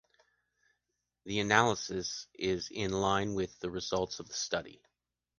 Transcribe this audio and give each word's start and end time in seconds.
The 1.25 1.41
analysis 1.41 2.25
is 2.33 2.69
in 2.71 2.91
line 2.91 3.35
with 3.35 3.59
the 3.59 3.69
results 3.69 4.19
of 4.19 4.27
the 4.27 4.33
study. 4.33 4.81